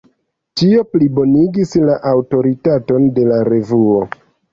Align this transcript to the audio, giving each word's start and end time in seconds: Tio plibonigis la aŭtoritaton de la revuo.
Tio 0.59 0.85
plibonigis 0.93 1.73
la 1.89 1.97
aŭtoritaton 2.13 3.05
de 3.19 3.27
la 3.33 3.39
revuo. 3.51 4.01